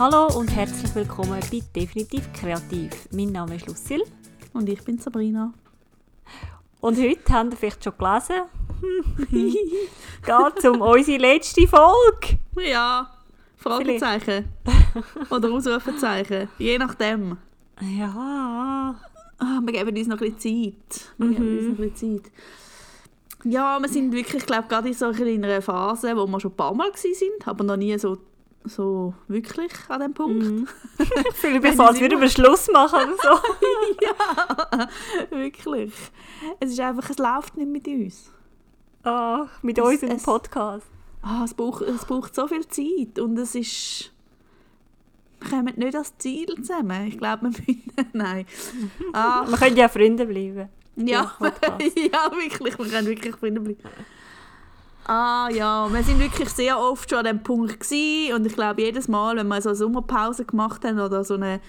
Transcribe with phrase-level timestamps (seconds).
[0.00, 3.06] Hallo und herzlich willkommen bei Definitiv Kreativ.
[3.12, 4.04] Mein Name ist Lucille.
[4.54, 5.52] Und ich bin Sabrina.
[6.80, 8.46] Und heute haben wir vielleicht schon gelesen,
[10.22, 12.38] geht es um unsere letzte Folge.
[12.56, 13.10] Ja,
[13.58, 14.48] Fragezeichen.
[15.28, 16.48] Oder Ausrufezeichen.
[16.56, 17.36] Je nachdem.
[17.82, 18.98] Ja.
[19.38, 21.12] Ah, wir geben uns noch ein bisschen Zeit.
[21.18, 22.32] Wir geben uns noch ein bisschen Zeit.
[23.44, 26.72] Ja, wir sind wirklich, glaube gerade in so einer Phase, wo wir schon ein paar
[26.72, 28.16] Mal waren, aber noch nie so,
[28.64, 30.42] so wirklich an dem Punkt.
[30.44, 30.68] Mhm.
[30.98, 33.38] Ich fühle mich fast, als würden wir Schluss machen oder so.
[34.02, 34.88] ja,
[35.30, 35.92] wirklich.
[36.60, 38.30] Es ist einfach, es läuft nicht mit uns.
[39.02, 40.86] Ah, mit Es- unserem es- Podcast.
[41.22, 44.10] Ah, es, braucht, es braucht so viel Zeit und es ist...
[45.40, 47.06] Wir kommen nicht ans Ziel zusammen.
[47.08, 47.82] Ich glaube, wir müssen...
[48.12, 48.46] Nein.
[49.12, 50.68] Ah, Wir können ja Freunde bleiben.
[50.96, 52.78] ja, ja, wirklich.
[52.78, 53.80] Wir können wirklich Freunde bleiben.
[55.12, 58.80] Ah ja, wir sind wirklich sehr oft schon an dem Punkt gewesen und ich glaube
[58.80, 61.60] jedes Mal, wenn wir so eine Sommerpause gemacht haben oder so eine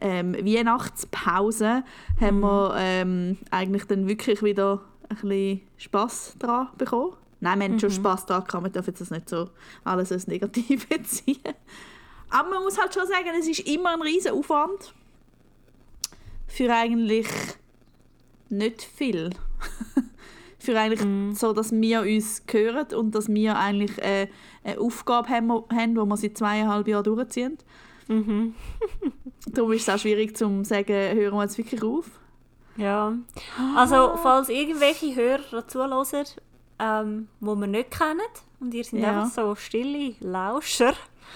[0.00, 1.84] ähm, Weihnachtspause,
[2.20, 7.12] haben wir ähm, eigentlich dann wirklich wieder ein bisschen Spass dran bekommen.
[7.38, 9.48] Nein, wir haben schon Spass dran gehabt, wir dürfen jetzt das nicht so
[9.84, 11.38] alles als negativ ziehen.
[12.30, 14.92] Aber man muss halt schon sagen, es ist immer ein riesen Aufwand
[16.48, 17.28] für eigentlich
[18.48, 19.30] nicht viel.
[20.58, 24.28] für eigentlich so, dass wir uns hören und dass wir eigentlich äh,
[24.64, 27.58] eine Aufgabe haben, haben, die wir seit zweieinhalb Jahren durchziehen.
[28.08, 28.54] Mhm.
[29.46, 32.06] Darum ist es auch schwierig zu sagen, hören wir jetzt wirklich auf.
[32.76, 33.12] Ja.
[33.76, 36.24] Also, falls irgendwelche Hörer dazu hören,
[36.78, 38.20] ähm, die wir nicht kennen,
[38.60, 39.22] und ihr seid Ja.
[39.22, 40.94] einfach so stille Lauscher,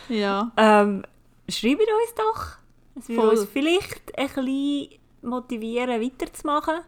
[0.09, 0.51] Ja.
[0.57, 1.05] ähm,
[1.49, 2.47] schreibt uns doch.
[2.99, 4.89] Es würde uns vielleicht ein bisschen
[5.23, 6.81] motivieren, weiterzumachen.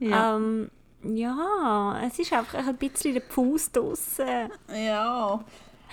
[0.00, 0.36] Ja.
[0.36, 0.70] Ähm,
[1.04, 4.50] ja, es ist einfach ein bisschen der Fuß draussen.
[4.72, 5.40] ja.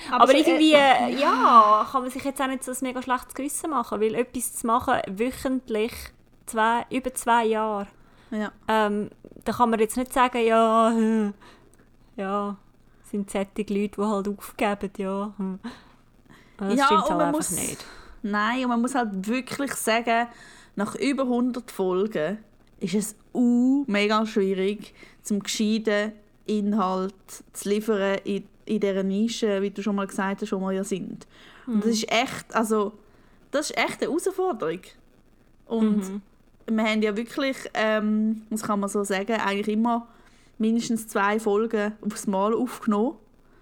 [0.09, 3.01] Aber, so, äh, irgendwie, äh, ja, kann man sich jetzt auch nicht so ein mega
[3.03, 5.93] schlechtes Gewissen machen, weil etwas zu machen, wöchentlich,
[6.47, 7.87] zwei, über zwei Jahre,
[8.31, 8.51] Ja.
[8.67, 9.09] ähm,
[9.45, 11.33] da kann man jetzt nicht sagen, ja, hm,
[12.15, 12.55] ja,
[13.03, 15.33] sind solche Leute, die halt aufgeben, ja.
[15.37, 15.59] hm.
[16.57, 17.85] Das Ja, stimmt halt man einfach muss- nicht.
[18.23, 20.27] Nein, und man muss halt wirklich sagen,
[20.75, 22.37] nach über 100 Folgen
[22.81, 24.93] ist es uh, mega schwierig,
[25.23, 26.11] zum gescheiten
[26.45, 27.13] Inhalt
[27.53, 30.83] zu liefern in, in dieser Nische, wie du schon mal gesagt hast, wo wir ja
[30.83, 31.25] sind.
[31.67, 32.91] Und das ist echt, also,
[33.51, 34.81] das ist echt eine Herausforderung.
[35.67, 36.21] Und Mhm.
[36.69, 40.07] wir haben ja wirklich, ähm, das kann man so sagen, eigentlich immer
[40.57, 43.15] mindestens zwei Folgen aufs Mal aufgenommen,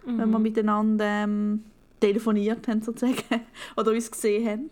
[0.06, 1.64] wenn wir miteinander ähm,
[2.00, 3.22] telefoniert haben sozusagen
[3.78, 4.70] oder uns gesehen haben.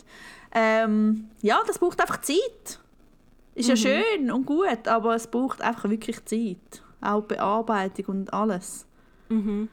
[0.54, 2.80] Ähm, ja, das braucht einfach Zeit.
[3.58, 6.84] Ist ja schön und gut, aber es braucht einfach wirklich Zeit.
[7.02, 8.86] Auch Bearbeitung und alles.
[9.30, 9.68] Mhm.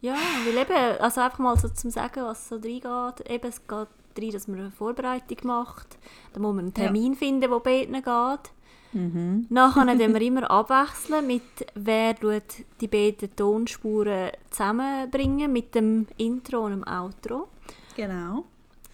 [0.00, 3.30] Ja, weil eben, also einfach mal so zum Sagen, was so reingeht.
[3.30, 5.98] Eben, es geht rein, dass man eine Vorbereitung macht.
[6.32, 9.46] Dann muss man einen Termin finden, der beiden geht.
[9.50, 11.42] Nachher tun wir immer abwechseln mit,
[11.74, 17.48] wer tut die beiden Tonspuren zusammenbringen mit dem Intro und dem Outro.
[17.94, 18.44] Genau.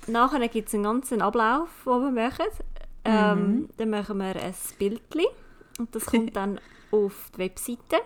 [0.08, 2.46] Nachher gibt es einen ganzen Ablauf, den wir machen.
[3.04, 5.26] Ähm, Dann machen wir ein Bildchen
[5.78, 7.96] und das kommt dann auf die Webseite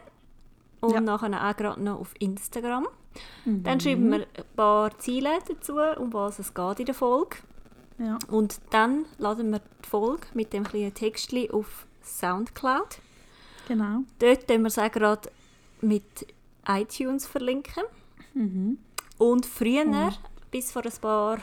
[0.80, 1.00] und Ja.
[1.00, 2.86] nachher auch gerade noch auf Instagram.
[3.46, 7.36] Dann schreiben wir ein paar Ziele dazu, um was es geht in der Folge.
[7.98, 8.18] Ja.
[8.28, 12.98] Und dann laden wir die Folge mit dem kleinen Textchen auf Soundcloud.
[13.68, 14.00] Genau.
[14.18, 15.30] Dort können wir es auch gerade
[15.80, 16.26] mit
[16.68, 17.84] iTunes verlinken.
[19.18, 20.12] Und früher,
[20.50, 21.38] bis vor ein paar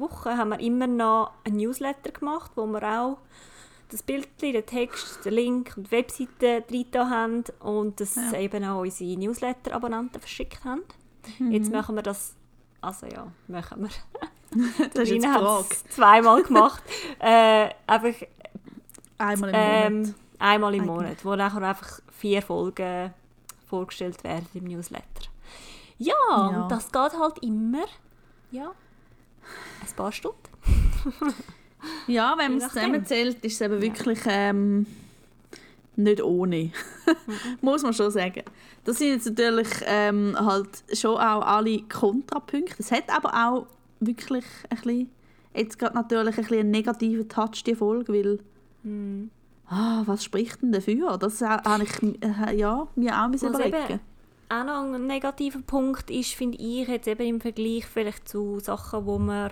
[0.00, 3.18] Wochen, haben wir immer noch ein Newsletter gemacht, wo wir auch
[3.90, 8.38] das Bild, den Text, den Link und die Webseite drin haben und das Ja.
[8.38, 10.82] eben auch unsere Newsletter-Abonnenten verschickt haben.
[11.50, 12.34] Jetzt machen wir das,
[12.80, 13.90] also ja, machen wir.
[14.94, 15.66] Das ist jetzt Frage.
[15.90, 16.82] zweimal gemacht.
[17.18, 18.14] äh, einfach
[19.18, 19.86] Einmal im Monat.
[19.86, 20.96] ähm, einmal im Eigentlich.
[20.96, 23.12] Monat, wo nachher einfach vier Folgen
[23.66, 25.04] vorgestellt werden im Newsletter.
[25.98, 26.62] Ja, Ja.
[26.62, 27.84] und das geht halt immer,
[28.50, 28.70] ja,
[29.82, 30.38] ein paar Stunden.
[32.08, 34.86] Ja, wenn man es zusammenzählt, ist es eben wirklich ähm,
[35.94, 36.72] nicht ohne.
[37.60, 38.42] Muss man schon sagen.
[38.84, 42.74] Das sind jetzt natürlich ähm, halt schon auch alle Kontrapunkte.
[42.78, 43.66] Es hat aber auch
[44.00, 45.10] wirklich ein bisschen,
[45.54, 48.38] jetzt gerade natürlich ein bisschen einen negativen Touch, die Folge, weil
[48.82, 49.30] Hm.
[49.68, 51.18] ah, was spricht denn dafür?
[51.18, 54.00] Das ha- habe ich äh, ja, mir auch müssen Was überlegen.
[54.48, 59.06] Auch noch ein negativer Punkt ist, finde ich, jetzt eben im Vergleich vielleicht zu Sachen,
[59.06, 59.50] wo man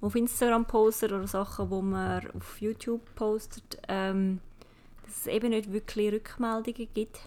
[0.00, 4.40] auf Instagram postet oder Sachen, wo man auf YouTube postet, ähm,
[5.04, 7.20] dass es eben nicht wirklich Rückmeldungen gibt.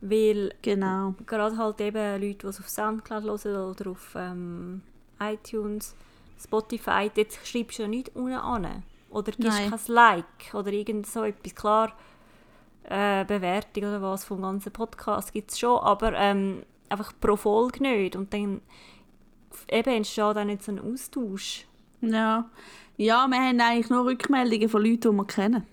[0.00, 1.14] Weil Genau.
[1.26, 4.82] gerade halt eben Leute, die es auf Soundcloud hören oder auf ähm,
[5.18, 5.94] iTunes,
[6.38, 8.82] Spotify, dort schreibst du ja nichts unten an.
[9.10, 9.70] Oder gibst Nein.
[9.70, 11.54] kein Like oder irgend so etwas.
[11.54, 11.92] Klar,
[12.88, 17.82] äh, Bewertung oder was vom ganzen Podcast gibt es schon, aber ähm, einfach pro Folge
[17.82, 18.16] nicht.
[18.16, 18.60] Und dann
[19.70, 21.66] eben entsteht dann nicht so ein Austausch.
[22.00, 22.48] Ja.
[22.96, 25.66] ja, wir haben eigentlich nur Rückmeldungen von Leuten, die wir kennen.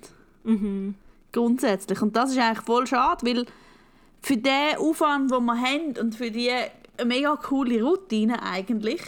[0.44, 0.95] Mhm.
[1.31, 2.01] Grundsätzlich.
[2.01, 3.45] Und das ist eigentlich voll schade, weil
[4.21, 6.51] für den Aufwand, den wir haben und für die
[7.06, 9.01] mega coole Routine eigentlich,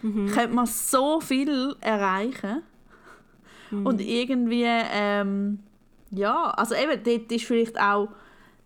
[0.00, 2.62] könnte man so viel erreichen.
[3.70, 5.58] Und irgendwie, ähm,
[6.10, 8.08] ja, also eben, dort ist vielleicht auch,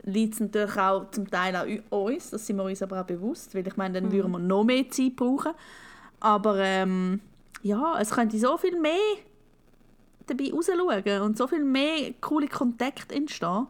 [0.03, 3.55] liegt es natürlich auch zum Teil an uns, das sind wir uns aber auch bewusst,
[3.55, 5.53] weil ich meine, dann würden wir noch mehr Zeit brauchen.
[6.21, 7.21] Aber ähm,
[7.63, 9.17] ja, es könnte so viel mehr
[10.27, 13.67] dabei rausschauen und so viel mehr coole Kontakte entstehen.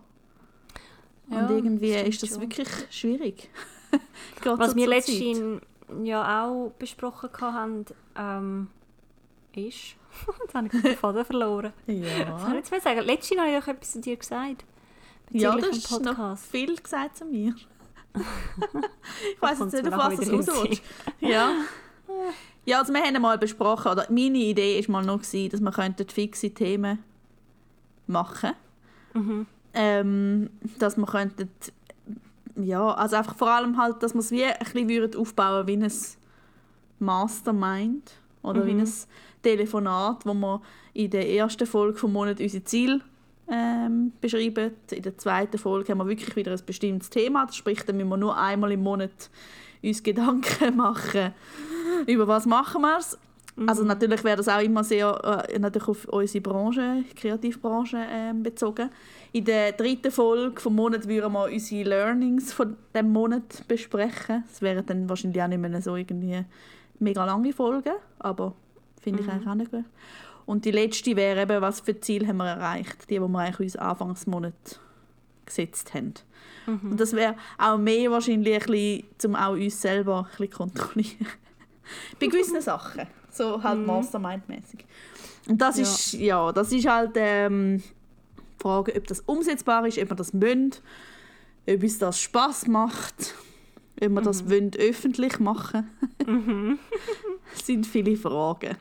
[1.30, 2.40] Ja, und irgendwie ist das schon.
[2.40, 3.48] wirklich schwierig.
[4.44, 5.62] Was so wir letztens
[6.02, 7.84] ja auch besprochen haben,
[8.16, 8.68] ähm,
[9.54, 9.96] ist...
[10.42, 11.72] Jetzt habe ich den Faden verloren.
[11.86, 11.96] Zeit.
[12.28, 13.00] Was soll ich Ja, jetzt mal sagen?
[13.00, 14.64] Letztens habe ich etwas zu dir gesagt.
[15.30, 16.46] ja das ist noch Podcast.
[16.50, 17.54] viel gesagt zu mir.
[19.34, 20.82] ich weiß jetzt nicht, auf was das wieder in den raus willst.
[21.20, 21.50] Ja.
[22.66, 26.04] ja, also wir haben mal besprochen, oder meine Idee war mal noch, gewesen, dass wir
[26.08, 26.98] fixe Themen
[28.06, 28.52] machen
[29.14, 29.46] Mhm.
[29.74, 31.50] ähm, dass wir könnten,
[32.56, 35.76] ja, also einfach vor allem halt, dass wir es wie ein bisschen würden aufbauen wie
[35.76, 35.92] ein
[36.98, 38.10] Mastermind
[38.42, 38.80] oder wie Mhm.
[38.80, 38.92] ein
[39.42, 40.60] Telefonat, wo wir
[40.94, 43.00] in der ersten Folge vom Monat unsere Ziele
[43.50, 44.72] ähm, beschreiben.
[44.90, 47.46] In der zweiten Folge haben wir wirklich wieder ein bestimmtes Thema.
[47.46, 49.30] Das sprich, dann müssen wir nur einmal im Monat
[49.82, 51.34] uns Gedanken machen,
[52.06, 53.18] über was machen wir es.
[53.66, 58.88] Also natürlich wäre das auch immer sehr äh, natürlich auf unsere Branche, Kreativbranche ähm, bezogen.
[59.32, 64.44] In der dritten Folge vom Monat würden wir unsere Learnings von dem Monat besprechen.
[64.48, 66.44] Das wären dann wahrscheinlich auch nicht mehr so irgendwie
[66.98, 68.54] mega lange Folgen, aber
[69.02, 69.84] finde ich eigentlich auch nicht gut.
[70.46, 73.60] Und die letzte wäre eben, was für Ziele haben wir erreicht, die, die wir eigentlich
[73.60, 74.80] uns Anfangsmonat
[75.46, 76.14] gesetzt haben.
[76.66, 81.26] Und das wäre auch mehr wahrscheinlich ein bisschen, um auch uns selber ein bisschen kontrollieren.
[82.20, 83.02] Bei gewissen Sachen.
[83.30, 84.84] So halt Mastermind-mäßig.
[85.48, 85.82] Und das Ja.
[85.82, 87.78] ist, ja, das ist halt ähm,
[88.38, 90.72] die Frage, ob das umsetzbar ist, ob wir das wollen,
[91.68, 93.34] ob uns das Spaß macht,
[94.00, 95.90] ob wir das wollen, öffentlich machen.
[97.54, 98.76] das sind viele Fragen.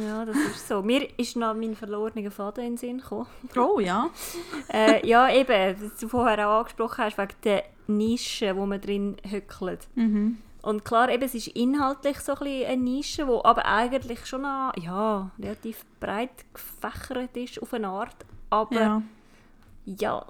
[0.00, 0.82] Ja, das ist so.
[0.82, 3.26] Mir ist noch mein verlorener Faden in den Sinn gekommen.
[3.56, 4.10] Oh ja.
[4.72, 9.16] äh, ja, eben, was du vorher auch angesprochen hast, wegen der Nische, wo man drin
[9.28, 9.88] hückelt.
[9.96, 10.38] Mhm.
[10.62, 14.42] Und klar, eben, es ist inhaltlich so ein bisschen eine Nische, die aber eigentlich schon
[14.42, 18.14] noch, ja, relativ breit gefächert ist auf eine Art.
[18.50, 19.02] Aber ja,
[19.84, 20.24] Ja.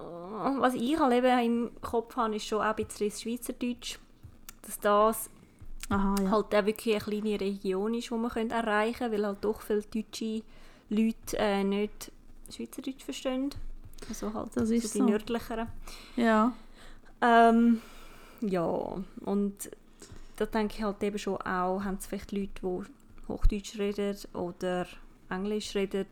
[0.59, 3.99] was ich halt eben im Kopf habe, ist schon auch ein bisschen das Schweizerdeutsch.
[4.63, 5.31] Dass das
[5.89, 6.31] Aha, ja.
[6.31, 9.61] halt auch wirklich eine kleine Region ist, die man könnte erreichen könnte, weil halt doch
[9.63, 10.43] viele deutsche
[10.89, 12.11] Leute äh, nicht
[12.51, 13.51] Schweizerdeutsch verstehen.
[14.09, 15.05] Also halt Das ist so die so.
[15.05, 15.69] nördlicheren.
[16.17, 16.53] ja.
[17.21, 17.81] Ähm,
[18.41, 18.65] ja,
[19.25, 19.71] und
[20.37, 24.87] da denke ich halt eben schon auch, haben es vielleicht Leute, die Hochdeutsch reden oder
[25.31, 26.07] Englisch reden,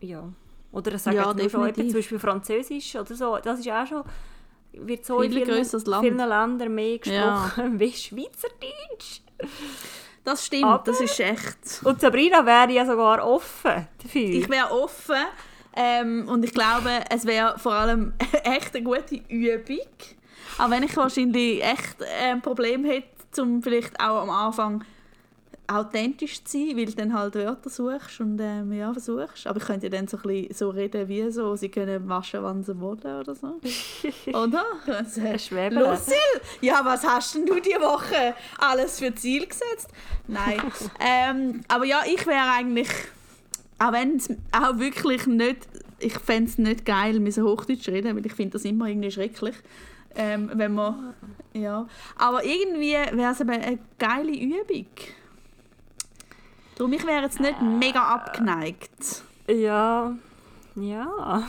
[0.00, 0.28] ja.
[0.72, 3.38] Oder sagen Ja, nur schon eben zum Beispiel Französisch oder so.
[3.38, 4.02] Das ist auch schon,
[4.72, 6.04] wird so in Viel vielen, grösseres Land.
[6.04, 7.44] vielen Ländern mehr Ja.
[7.46, 9.20] gesprochen wie Schweizerdeutsch.
[10.24, 11.56] Das stimmt, Aber- das ist echt.
[11.84, 14.20] Und Sabrina wäre ja sogar offen dafür.
[14.22, 15.16] Ich wäre offen
[15.74, 18.12] ähm, und ich glaube, es wäre vor allem
[18.44, 19.78] echt eine gute Übung.
[20.58, 24.84] Auch wenn ich wahrscheinlich echt ein Problem hätte, um vielleicht auch am Anfang
[25.68, 29.46] authentisch zu sein, weil du dann halt Wörter suchst und ähm, ja, versuchst.
[29.46, 32.42] Aber ich könnte ja dann so, ein bisschen so reden wie so, sie können waschen,
[32.42, 33.60] wann sie wollen oder so.
[34.28, 34.64] oder?
[34.86, 35.90] Also, Schwäbele.
[35.90, 36.16] Lucille,
[36.62, 39.88] ja, was hast denn du die Woche alles für Ziel gesetzt?
[40.26, 40.60] Nein.
[41.00, 42.88] ähm, aber ja, ich wäre eigentlich,
[43.78, 47.90] auch wenn es auch wirklich nicht, ich fände es nicht geil, mit so Hochdeutsch zu
[47.90, 49.56] reden, weil ich finde das immer irgendwie schrecklich.
[50.14, 51.14] Ähm, wenn man,
[51.52, 51.86] ja.
[52.16, 54.86] Aber irgendwie wäre es eine geile Übung.
[56.78, 59.22] Darum, ich wäre jetzt nicht mega abgeneigt.
[59.48, 60.14] Ja,
[60.76, 61.42] ja.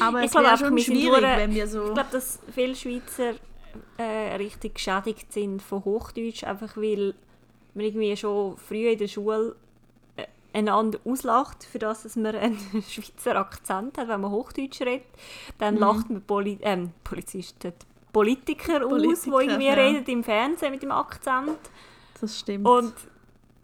[0.00, 1.88] Aber Ich es glaube wäre schon schwierig, durch- wenn wir so...
[1.88, 3.34] Ich glaube, dass viele Schweizer
[3.98, 7.14] äh, richtig geschädigt sind von Hochdeutsch, einfach weil
[7.74, 9.56] man irgendwie schon früh in der Schule
[10.16, 12.58] äh, einander auslacht, für das, dass man einen
[12.88, 15.06] Schweizer Akzent hat, wenn man Hochdeutsch redet.
[15.58, 15.80] Dann Mhm.
[15.80, 17.72] lacht man Poli ähm, Polizisten,
[18.12, 19.74] Politiker, aus, Politiker, die irgendwie ja.
[19.74, 21.58] reden im Fernsehen mit dem Akzent.
[22.20, 22.66] das stimmt.
[22.66, 22.94] Und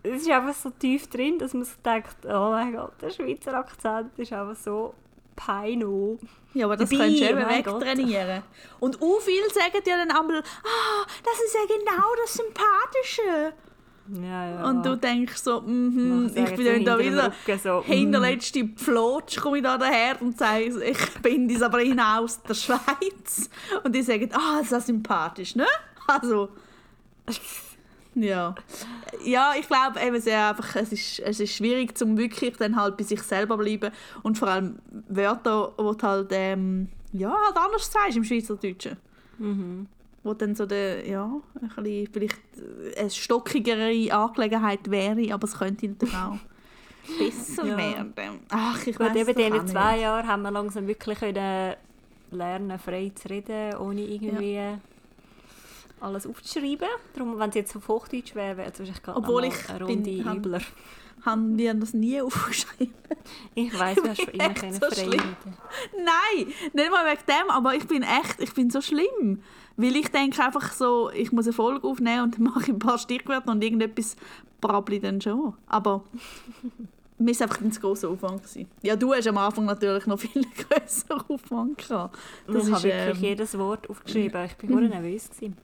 [0.02, 3.55] es ist einfach so tief drin, dass man sich denkt, oh mein Gott, der Schweizer
[3.55, 4.95] Akzent ist einfach so
[5.37, 6.19] peino.
[6.55, 7.81] Ja, aber das Dabei, könntest du eben Gott.
[7.81, 8.43] wegtrainieren.
[8.81, 13.55] Und auch viele sagen ja dann einmal, ah, das ist ja genau das Sympathische.
[14.23, 14.64] Ja, ja.
[14.64, 17.93] Und du denkst so, mhm, Nachher ich bin dann da wieder Rücken so, mhm.
[17.93, 23.50] hinterletzte Pflotsch komme ich da daher und sage, ich bin die Sabrina aus der Schweiz.
[23.85, 25.67] Und die sagen, ah, das ist sympathisch, ne?
[26.07, 26.49] Also,
[28.22, 28.54] ja.
[29.25, 32.96] Ja, ich glaube eben sehr einfach, es ist, es ist schwierig, zum wirklich dann halt
[32.96, 33.90] bei sich selber bleiben
[34.22, 38.96] und vor allem Wörter, die du halt, ähm, ja, halt anders sagst im Schweizerdeutschen.
[39.38, 39.87] Mhm.
[40.22, 41.25] Wo dann so der, ja,
[41.60, 42.38] ein bisschen, vielleicht
[42.98, 46.38] eine stockigere Angelegenheit wäre, aber es könnte natürlich auch
[47.18, 47.76] besser Ja.
[47.78, 48.12] werden.
[48.50, 50.00] Ach, ich Gut, eben in zwei.
[50.00, 51.76] Jahren haben wir langsam wirklich können
[52.30, 54.58] lernen, frei zu reden, ohne irgendwie
[56.00, 56.88] alles aufzuschreiben.
[57.14, 60.05] Darum, wenn es jetzt auf Hochdeutsch wäre, wäre es wahrscheinlich gerade Obwohl ich eine bin-
[60.05, 60.61] Runde hab- übler.
[61.25, 62.95] Haben wir das nie aufgeschrieben?
[63.55, 64.81] Ich weiss, du hast schon immer können so.
[64.87, 69.43] Nein, nicht mal wegen dem, aber ich bin echt, ich bin so schlimm.
[69.76, 73.50] Weil ich denke einfach so, ich muss eine Folge aufnehmen und mache ein paar Stickwörter
[73.50, 74.17] und irgendetwas
[74.61, 75.55] brabbel ich dann schon.
[75.67, 76.05] Aber
[77.18, 78.68] mir ist einfach ein zu grosser Aufwand gewesen.
[78.82, 82.16] Ja, du hast am Anfang natürlich noch viel grösseren Aufwand gehabt.
[82.46, 84.44] Das ich ist, habe wirklich ähm, jedes Wort aufgeschrieben.
[84.44, 85.28] Ich bin nur nervös.
[85.30, 85.56] Gewesen.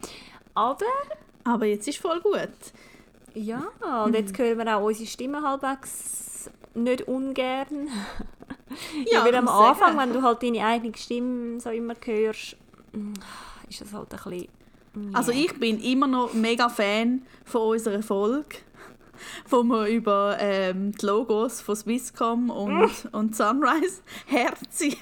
[0.55, 0.85] Aber
[1.45, 2.49] aber jetzt ist voll gut.
[3.35, 3.63] ja,
[4.05, 7.89] und jetzt hören wir auch unsere Stimme halbwegs nicht ungern.
[9.13, 12.57] Ja, ich am Anfang, sagen- wenn du halt deine eigene Stimme so immer hörst,
[12.93, 13.13] mm,
[13.69, 14.49] ist das halt ein bisschen...
[14.95, 18.57] mm, Also ich bin immer noch mega Fan von unserer Folge,
[19.49, 24.97] wo wir über ähm, die Logos von Swisscom und, und Sunrise herziehen.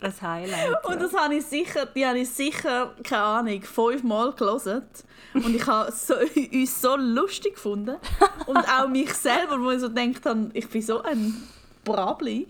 [0.00, 0.84] ein Highlight.
[0.86, 4.82] Und das habe ich sicher, die habe ich sicher, keine Ahnung, fünfmal gelesen.
[5.34, 6.14] Und ich habe so,
[6.52, 7.96] uns so lustig gefunden.
[8.46, 11.34] Und auch mich selber, wo ich so gedacht habe, ich bin so ein
[11.84, 12.46] Brabli.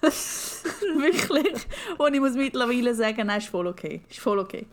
[0.00, 1.66] Wirklich.
[1.98, 4.02] Und ich muss mittlerweile sagen, nein, ist voll okay.
[4.08, 4.66] Ist voll okay.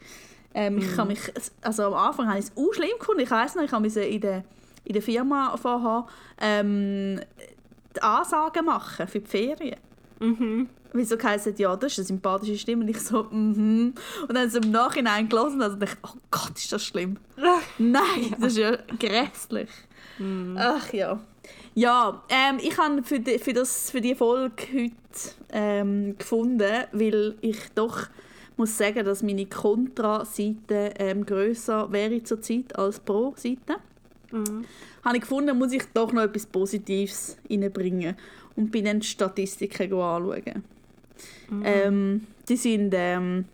[0.53, 1.19] Ähm, Ich kann mich,
[1.61, 3.21] also am Anfang habe ich es auch schlimm gefunden.
[3.21, 4.43] Ich weiss noch, ich habe mich in der,
[4.83, 6.07] in der Firma vorher
[6.39, 7.19] ähm,
[7.95, 9.77] die Ansagen machen für die Ferien.
[10.19, 10.69] Mhm.
[10.93, 12.83] Wieso heisst ja, das ist eine sympathische Stimme.
[12.83, 13.93] Und ich so, mhm.
[14.27, 17.17] Und dann so im Nachhinein gelesen und dachte, oh Gott, ist das schlimm.
[17.77, 19.69] Nein, das ist ja grässlich.
[20.57, 21.19] Ach ja.
[21.73, 24.91] Ja, ähm, ich habe für die, für, das, für die Folge heute
[25.51, 28.07] ähm, gefunden, weil ich doch
[28.57, 33.77] muss sagen, dass meine Kontra-Seite ähm, grösser wäre zurzeit als Pro-Seite.
[34.31, 34.65] Mhm.
[35.03, 38.15] Habe ich gefunden, muss ich doch noch etwas Positives reinbringen
[38.55, 40.63] und bin dann die Statistiken anschauen.
[41.63, 43.45] Ähm, die sind ähm,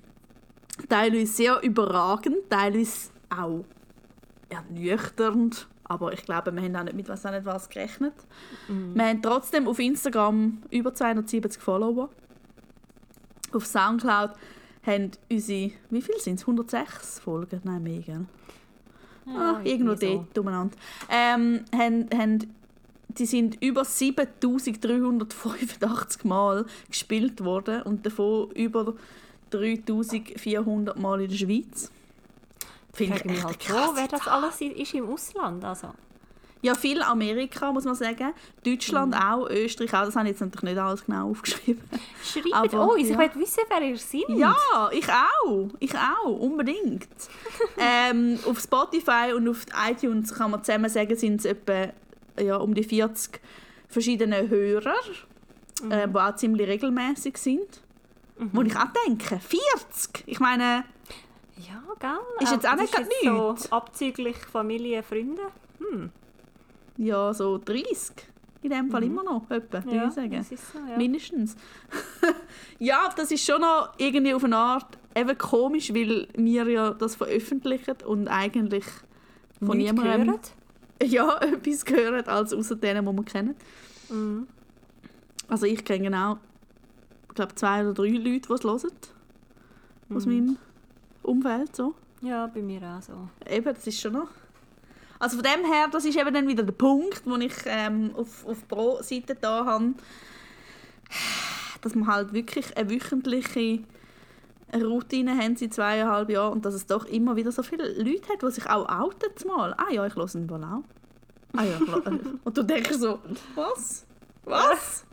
[0.87, 3.65] teilweise sehr überragend, teilweise auch
[4.49, 5.67] ernüchternd.
[5.83, 8.13] Aber ich glaube, wir haben auch nicht mit was, auch nicht was gerechnet.
[8.67, 12.09] Wir haben trotzdem auf Instagram über 270 Follower.
[13.53, 14.31] Auf Soundcloud
[14.85, 16.41] haben unsere, wie viel sind es?
[16.41, 17.61] 106 Folgen?
[17.63, 18.25] Nein, mehr, gell?
[19.27, 20.27] Ah, irgendwo irgendwie so.
[20.33, 20.75] dort umeinander.
[21.09, 22.53] Ähm, haben, haben,
[23.09, 28.93] die sind über 7385 Mal gespielt worden und davon über
[29.49, 31.89] 3400 Mal in der Schweiz.
[32.91, 33.85] Ich Finde frage mich echt halt krass.
[33.85, 35.63] schon, wer das alles ist im Ausland.
[35.63, 35.87] Also.
[36.61, 38.33] Ja, viel Amerika, muss man sagen.
[38.65, 39.21] Deutschland Mhm.
[39.21, 40.05] auch, Österreich auch.
[40.05, 41.83] Das habe ich jetzt natürlich nicht alles genau aufgeschrieben.
[42.23, 43.19] Schreibt Aber, uns, ich ja.
[43.19, 44.23] will wissen, wer ihr seid.
[44.29, 44.55] Ja,
[44.91, 45.69] ich auch.
[45.79, 47.07] Ich auch, unbedingt.
[47.77, 51.87] ähm, auf Spotify und auf iTunes kann man zusammen sagen, sind es etwa
[52.41, 53.39] ja, um die 40
[53.87, 54.95] verschiedene Hörer,
[55.89, 57.81] äh, die auch ziemlich regelmäßig sind.
[58.39, 60.23] Wo ich auch denke, 40?
[60.27, 60.83] Ich meine,
[61.57, 62.09] Ja, gell?
[62.39, 63.71] Ist jetzt Äh, auch das nicht jetzt so nichts.
[63.71, 65.41] abzüglich Familie, Freunde.
[65.79, 66.11] Hm.
[66.97, 68.11] Ja, so 30.
[68.63, 70.31] In dem Fall immer noch, etwa, Ja, ich sagen.
[70.31, 70.97] das ist so, ja.
[70.97, 71.55] Mindestens.
[72.79, 77.15] ja, das ist schon noch irgendwie auf eine Art eben komisch, weil wir ja das
[77.15, 78.85] veröffentlichen und eigentlich
[79.59, 80.51] von Nichts niemandem gehört.
[81.03, 83.55] ja, etwas hören, als außer denen, die wir kennen.
[84.09, 84.47] Mhm.
[85.47, 86.37] Also ich kenne genau,
[87.29, 88.91] ich glaube zwei oder drei Leute, die es hören.
[90.09, 90.57] Aus meinem
[91.23, 91.75] Umfeld.
[91.75, 91.93] So.
[92.21, 93.29] Ja, bei mir auch so.
[93.49, 94.29] Eben, das ist schon noch...
[95.19, 98.45] Also von dem her, das ist eben dann wieder der Punkt, wo ich ähm, auf,
[98.45, 99.93] auf Pro-Seite da habe,
[101.81, 103.79] dass wir halt wirklich eine wöchentliche
[104.73, 108.41] Routine haben seit zweieinhalb Jahren und dass es doch immer wieder so viele Leute hat,
[108.41, 109.73] die sich auch outen mal.
[109.77, 110.83] Ah ja, ich höre einen auch.
[111.55, 111.77] Ah ja,
[112.43, 113.19] und du denkst so,
[113.55, 114.05] was?
[114.43, 115.05] Was?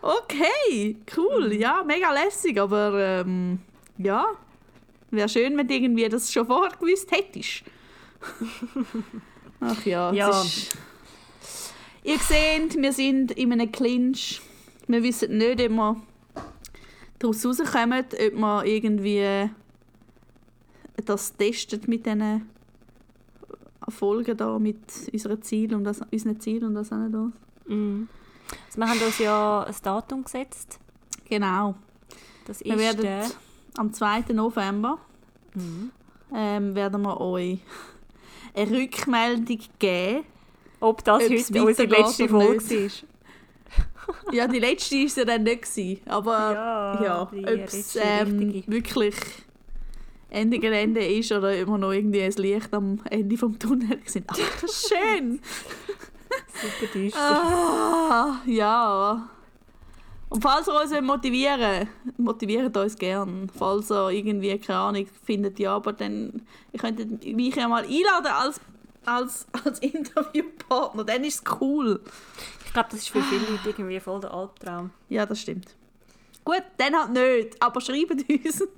[0.00, 3.60] Okay, cool, ja, mega lässig, aber ähm,
[3.98, 4.26] ja,
[5.10, 7.62] wäre schön, wenn du irgendwie das schon vorher gewusst hättest.
[9.60, 10.42] Ach ja, Ja.
[10.42, 10.76] Ist...
[12.04, 14.40] Ihr seht, wir sind in einem Clinch.
[14.86, 15.96] Wir wissen nicht, ob wir
[17.18, 19.50] daraus rauskommen, ob wir irgendwie
[21.04, 22.48] das testet mit diesen
[23.88, 24.78] Folgen da mit
[25.12, 27.12] unseren Zielen und das, unseren Zielen und das auch nicht.
[27.66, 28.08] Mhm.
[28.66, 30.78] Also wir haben uns ja ein Datum gesetzt.
[31.28, 31.74] Genau.
[32.46, 33.26] Das Wir ist werden der...
[33.78, 34.32] am 2.
[34.32, 34.98] November
[35.54, 35.90] Mhm.
[36.34, 37.58] ähm, werden wir euch
[38.56, 40.24] eine Rückmeldung geben.
[40.80, 43.04] Ob das Ob es heute unsere letzte Folge ist.
[44.30, 45.62] Ja, die letzte war ja dann nicht.
[45.62, 49.16] Gewesen, aber Ja, ja, ob es ähm, wirklich
[50.30, 54.26] Ende Gelände ist oder immer noch irgendwie ein Licht am Ende vom Tunnel sind.
[54.28, 55.40] Ach, das ist schön!
[56.62, 57.18] Super düster.
[57.20, 59.28] ah, ja.
[60.36, 61.88] Und falls ihr uns motivieren
[62.18, 63.50] motiviert uns gern.
[63.58, 68.26] Falls ihr irgendwie, keine Ahnung, findet, ja, aber dann, ihr könntet mich ja mal einladen
[68.26, 68.60] als,
[69.06, 72.02] als, als Interviewpartner, dann ist es cool.
[72.66, 74.90] Ich glaube, das ist für viele Leute irgendwie voll der Albtraum.
[75.08, 75.74] Ja, das stimmt.
[76.46, 78.62] Gut, dann halt nicht, aber schreibt uns.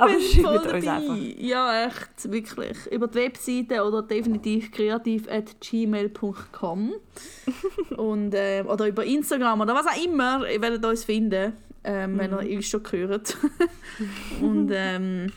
[0.00, 0.96] Aber Wir schreibt uns dabei.
[0.96, 1.16] einfach.
[1.38, 2.86] Ja, echt, wirklich.
[2.90, 6.92] Über die Webseite oder definitiv kreativ at gmail.com
[7.96, 10.48] und äh, Oder über Instagram oder was auch immer.
[10.48, 11.52] Ihr werdet uns finden,
[11.84, 12.40] ähm, wenn Mhm.
[12.46, 13.36] ihr uns schon gehört.
[14.40, 15.32] und ähm,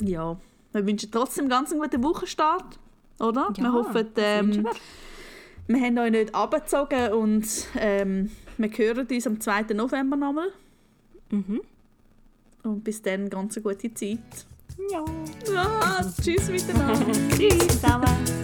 [0.00, 0.36] ja,
[0.72, 2.78] wir wünschen trotzdem ganz einen guten Wochenstart,
[3.18, 3.48] oder?
[3.54, 4.72] wir Ja, hoffen, das wünschen ähm,
[5.76, 5.84] wir.
[5.84, 7.46] haben euch nicht abgezogen und
[7.78, 9.74] ähm, wir hören uns am 2.
[9.74, 10.48] November nochmal.
[11.30, 11.60] Mhm.
[12.62, 14.18] Und bis dann ganz eine gute Zeit.
[14.90, 15.04] Ja.
[15.56, 17.06] Ah, tschüss miteinander.
[17.36, 18.39] Tschüss zusammen.